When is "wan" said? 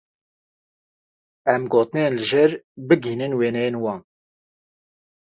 3.83-3.99